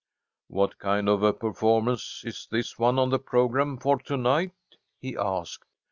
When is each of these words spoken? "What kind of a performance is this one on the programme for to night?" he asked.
"What 0.47 0.79
kind 0.79 1.07
of 1.07 1.21
a 1.21 1.31
performance 1.31 2.23
is 2.25 2.47
this 2.49 2.79
one 2.79 2.97
on 2.97 3.11
the 3.11 3.19
programme 3.19 3.77
for 3.77 3.99
to 3.99 4.17
night?" 4.17 4.53
he 4.99 5.15
asked. 5.15 5.67